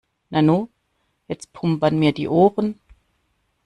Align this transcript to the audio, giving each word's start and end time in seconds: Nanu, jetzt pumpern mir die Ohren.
Nanu, 0.31 0.67
jetzt 1.27 1.53
pumpern 1.53 1.99
mir 1.99 2.11
die 2.11 2.27
Ohren. 2.27 2.79